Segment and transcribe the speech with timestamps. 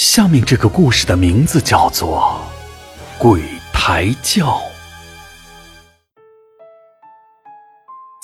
[0.00, 2.40] 下面这个故事的名字叫做
[3.22, 4.46] 《鬼抬轿》。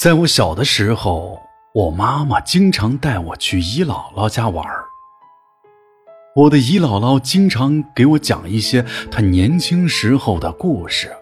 [0.02, 1.38] 在我小的时候，
[1.74, 4.86] 我妈妈经常带我去姨姥姥家玩儿。
[6.34, 11.14] 我的姨姥姥经常给我讲一些她年轻时候的故事。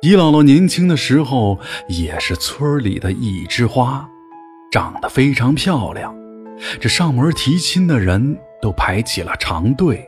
[0.00, 1.58] 姨姥姥年轻的时候
[1.88, 4.08] 也是村里的一枝花，
[4.70, 6.14] 长得非常漂亮。
[6.80, 10.06] 这上门提亲的人都排起了长队。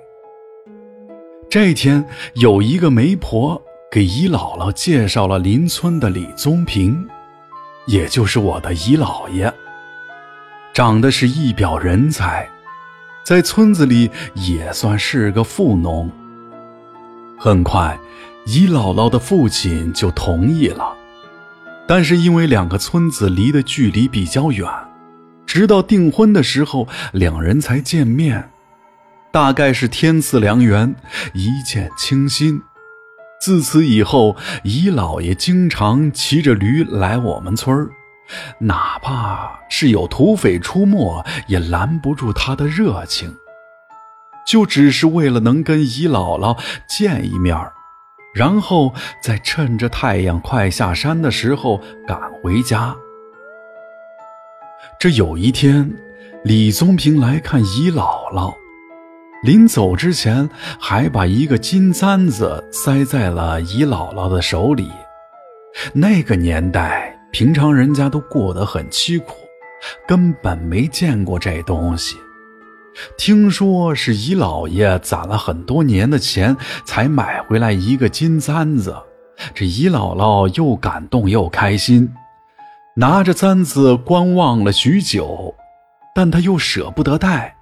[1.50, 7.08] 这天，有一个媒婆给姨姥姥介绍了邻村的李宗平，
[7.86, 9.52] 也就是我的姨姥爷，
[10.74, 12.48] 长得是一表人才。
[13.24, 16.10] 在村子里也算是个富农。
[17.38, 17.98] 很快，
[18.46, 20.94] 姨姥姥的父亲就同意了，
[21.86, 24.66] 但是因为两个村子离的距离比较远，
[25.48, 28.50] 直到订婚的时候，两人才见面。
[29.32, 30.94] 大概是天赐良缘，
[31.32, 32.60] 一见倾心。
[33.40, 37.88] 自此以后，姨姥爷经常骑着驴来我们村儿。
[38.58, 43.34] 哪怕是有土匪出没，也拦不住他的热情。
[44.46, 47.56] 就只是为了能跟姨姥姥见一面
[48.34, 52.94] 然后再趁着太阳快下山的时候赶回家。
[54.98, 55.92] 这有一天，
[56.44, 58.54] 李宗平来看姨姥姥，
[59.42, 60.48] 临走之前
[60.80, 64.88] 还把一个金簪子塞在了姨姥姥的手里。
[65.92, 67.14] 那个年代。
[67.30, 69.34] 平常人家都过得很凄苦，
[70.06, 72.16] 根本没见过这东西。
[73.18, 78.96] 听说是姨姥爷攒了很多年的钱才买回来一个金簪子，
[79.54, 82.10] 这姨姥姥又感动又开心，
[82.98, 85.54] 拿着簪子观望了许久，
[86.12, 87.54] 但他又舍不得戴，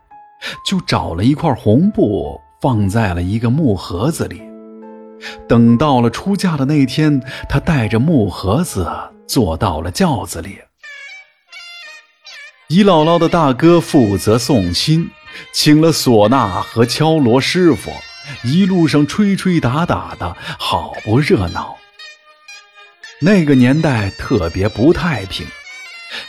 [0.67, 4.41] 就找了一块红布放在了一个木盒子里。
[5.47, 7.21] 等到了出嫁的那天，
[7.51, 8.91] 他带着木盒子。
[9.29, 10.57] 坐到了轿子里，
[12.69, 15.11] 姨姥姥的大哥负责送亲，
[15.53, 17.91] 请了唢呐和敲锣师傅，
[18.45, 21.77] 一路上吹吹打打的，好不热闹。
[23.21, 25.47] 那个年代特别不太平，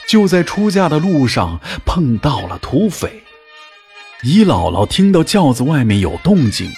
[0.07, 3.23] 就在出嫁的路上碰到了土匪。
[4.23, 6.71] 姨姥姥听到轿子外面有动静，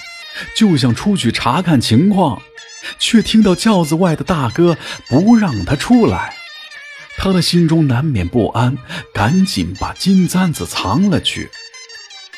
[0.56, 2.42] 就想出去查看情况。
[2.97, 4.78] 却听到轿子外的大哥
[5.09, 6.34] 不让他出来，
[7.18, 8.78] 他的心中难免不安，
[9.14, 11.50] 赶紧把金簪子藏了去。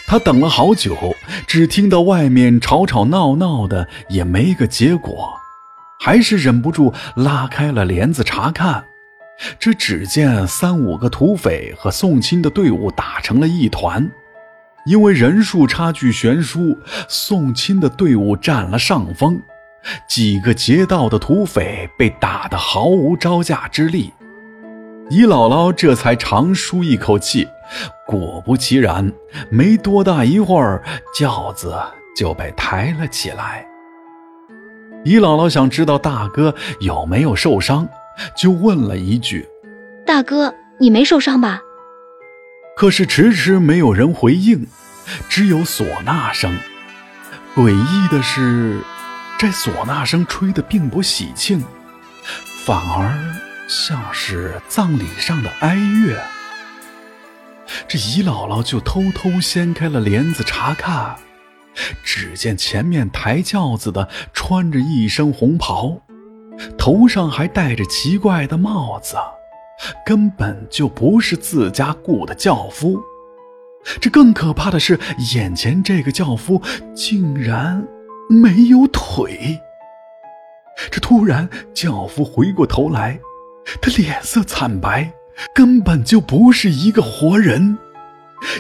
[0.08, 1.16] 他等了好久，
[1.48, 5.40] 只听到外面吵吵闹闹的，也没个结果，
[6.04, 8.84] 还是忍不住拉开了帘子查看。
[9.60, 14.10] 这只见三五个土匪和送亲的队伍打成了一团，
[14.88, 16.76] 因为人数差距悬殊，
[17.08, 19.40] 送亲的队伍占了上风。
[20.08, 24.12] 几个劫道的土匪被打得毫无招架之力，
[25.10, 27.48] 姨姥姥这才长舒一口气。
[28.08, 29.12] 果不其然，
[29.50, 30.84] 没多大一会儿，
[31.16, 31.76] 轿子
[32.16, 33.66] 就被抬了起来。
[35.04, 37.88] 姨姥姥想知道大哥有没有受伤，
[38.36, 39.48] 就问了一句
[40.06, 41.62] ：“大哥，你没受伤吧？”
[42.78, 44.68] 可是迟迟没有人回应，
[45.28, 46.56] 只有唢呐声。
[47.56, 48.80] 诡异的是。
[49.40, 51.64] 这唢呐声吹得并不喜庆，
[52.64, 53.12] 反而
[53.68, 56.22] 像是葬礼上的哀乐。
[57.88, 61.16] 这姨姥姥就偷偷掀开了帘子查看，
[62.04, 66.02] 只见前面抬轿子的穿着一身红袍，
[66.78, 69.16] 头上还戴着奇怪的帽子，
[70.06, 73.02] 根本就不是自家雇的轿夫。
[74.00, 75.00] 这更可怕的是，
[75.34, 76.62] 眼前这个轿夫
[76.96, 77.88] 竟然……
[78.30, 79.60] 没有腿。
[80.90, 83.20] 这突然，轿夫回过头来，
[83.82, 85.12] 他脸色惨白，
[85.54, 87.78] 根本就不是一个活人。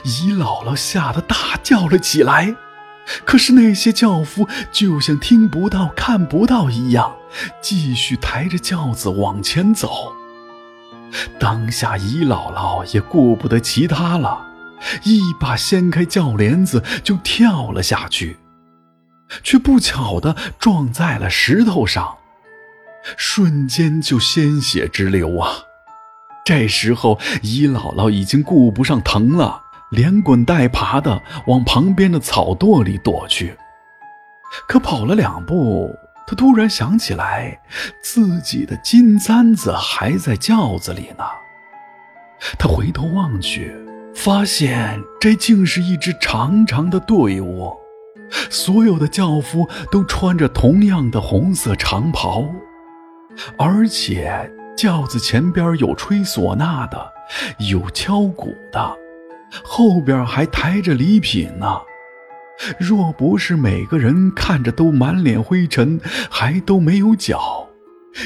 [0.03, 2.53] 姨姥姥吓得大叫了起来，
[3.25, 7.15] 可是那些轿夫就像听不到、看不到一样，
[7.61, 10.13] 继续抬着轿子往前走。
[11.39, 14.47] 当下，姨姥姥也顾不得其他了，
[15.03, 18.37] 一把掀开轿帘子就跳了下去。
[19.43, 22.17] 却不巧的撞在了石头上，
[23.15, 25.51] 瞬间就鲜血直流啊！
[26.43, 29.61] 这时候，姨姥姥已经顾不上疼了，
[29.91, 33.55] 连滚带爬的往旁边的草垛里躲去。
[34.67, 35.93] 可跑了两步，
[36.27, 37.59] 他突然想起来，
[38.01, 41.23] 自己的金簪子还在轿子里呢。
[42.57, 43.73] 他回头望去，
[44.15, 47.71] 发现这竟是一支长长的队伍，
[48.49, 52.45] 所有的轿夫都穿着同样的红色长袍，
[53.57, 57.13] 而且轿子前边有吹唢呐的，
[57.69, 58.97] 有敲鼓的，
[59.63, 61.81] 后边还抬着礼品呢。
[62.79, 65.99] 若不是每个人看着都满脸灰尘，
[66.29, 67.67] 还都没有脚，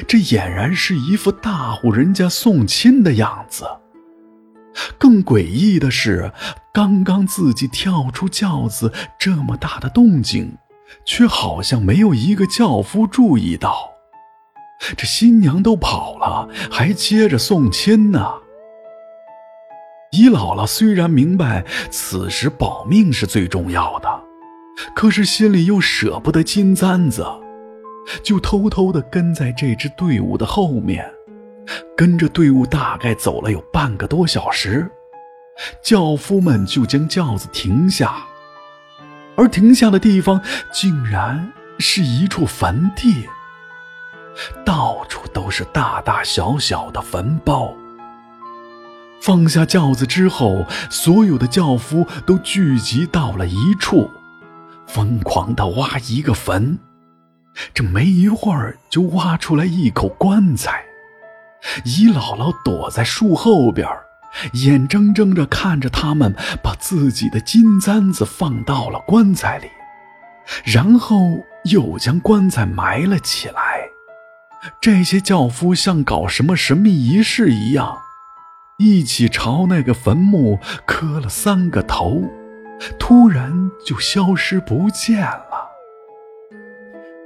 [0.07, 3.65] 这俨然是一副大户人家送亲的样子。
[4.97, 6.33] 更诡异的是，
[6.73, 10.57] 刚刚自己跳出轿子这么大的动静，
[11.05, 13.91] 却好像没有一个轿夫注意到。
[14.97, 18.33] 这新娘都跑了，还接着送亲呢。
[20.15, 24.07] 姨姥姥虽然明白此时保命是最重要的，
[24.95, 27.25] 可是心里又舍不得金簪子，
[28.23, 31.05] 就偷偷的跟在这支队伍的后面。
[31.97, 34.89] 跟着队伍大概走了有半个多小时，
[35.81, 38.15] 轿夫们就将轿子停下，
[39.35, 40.39] 而停下的地方
[40.71, 43.27] 竟然是一处坟地，
[44.63, 47.73] 到处都是大大小小的坟包。
[49.21, 54.09] 放下轿子之后，所有的轿夫都聚集到了一处，
[54.87, 56.77] 疯狂地挖一个坟。
[57.73, 60.83] 这没一会儿，就挖出来一口棺材。
[61.83, 63.87] 姨姥姥躲在树后边，
[64.53, 69.67] 眼睁睁地看着他们把自己的金簪子放到了棺材里，
[70.63, 71.17] 然后
[71.63, 73.89] 又将棺材埋了起来。
[74.81, 77.97] 这些轿夫像搞什么神秘仪式一样，
[78.77, 82.23] 一起朝那个坟墓磕了三个头，
[82.99, 85.69] 突然就消失不见了。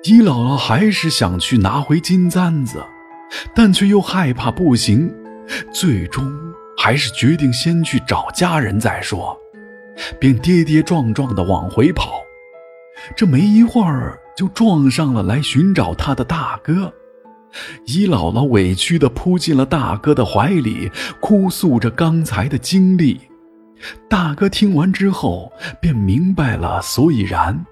[0.03, 2.83] 姨姥姥还是想去拿回金簪子。
[3.53, 5.13] 但却又害怕不行，
[5.71, 6.33] 最终
[6.75, 9.39] 还是决定先去找家人再说，
[10.19, 12.23] 便跌跌撞撞地往回跑。
[13.15, 16.91] 这没一会儿就撞上了来寻找他的大哥。
[17.85, 23.19] 姨姥姥委屈地扑进了大哥的怀里，哭诉着刚才的经历。
[24.09, 25.51] 大哥听完之后
[25.81, 27.65] 便明白了所以然，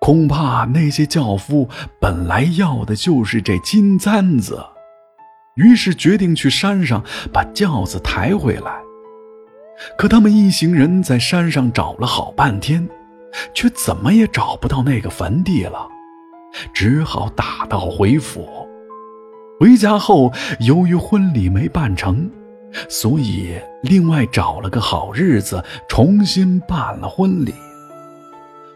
[0.00, 1.68] 恐怕那些轿夫
[2.00, 4.62] 本来要的就是这金簪子。
[5.56, 7.02] 于是决定去山上
[7.32, 8.72] 把轿子抬回来。
[9.98, 12.88] 可他们一行人在山上找了好半天，
[13.52, 15.88] 却怎么也找不到那个坟地了，
[16.72, 18.48] 只好打道回府。
[19.62, 22.28] 回家后，由于婚礼没办成，
[22.88, 23.54] 所以
[23.84, 27.54] 另外找了个好日子重新办了婚礼。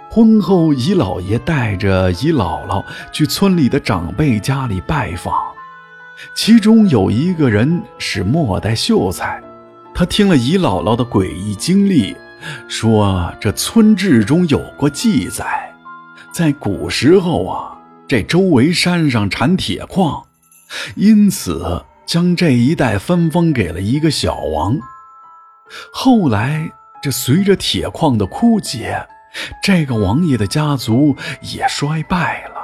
[0.09, 5.35] 婚后，姨姥爷带着姨姥姥去村里的长辈家里拜访。
[6.37, 9.43] 其中有一个人是末代秀才，
[9.93, 12.15] 他听了姨姥姥的诡异经历，
[12.69, 15.69] 说这村志中有过记载，
[16.31, 20.23] 在古时候啊，这周围山上产铁矿，
[20.95, 24.79] 因此将这一带分封给了一个小王。
[25.93, 26.71] 后来
[27.03, 29.07] 这随着铁矿的枯竭，
[29.63, 32.55] 这个王爷的家族也衰败了。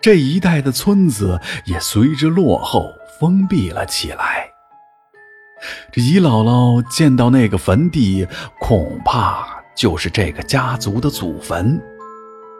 [0.00, 4.48] 这一带的村子也随之落后，封闭了起来。
[5.90, 8.24] 这姨姥姥见到那个坟地，
[8.60, 9.44] 恐怕
[9.74, 11.82] 就是这个家族的祖坟，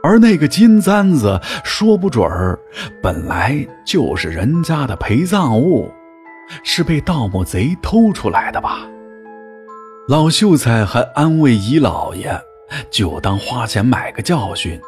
[0.02, 2.58] 而那个金簪子，说不准儿
[3.02, 5.92] 本来就是人家的陪葬物，
[6.62, 8.88] 是被盗墓贼偷出来的吧？
[10.08, 12.40] 老秀才还安慰姨姥爷，
[12.90, 14.80] 就当花钱买个教训。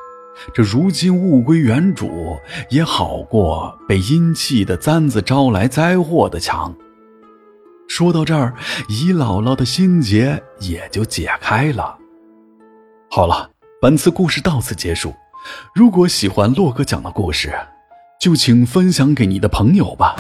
[0.55, 2.39] 这如今物归原主，
[2.71, 6.75] 也好过被阴气的簪子招来灾祸的强。
[7.87, 8.55] 说到这儿，
[8.89, 11.99] 姨姥姥的心结也就解开了。
[13.11, 13.51] 好了，
[13.83, 15.15] 本次故事到此结束。
[15.75, 17.51] 如果喜欢洛哥讲的故事，
[18.21, 20.15] 就请分享给你的朋友吧。